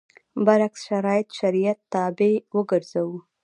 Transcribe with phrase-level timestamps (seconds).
[0.45, 3.17] برعکس شرایط شریعت تابع وګرځوو.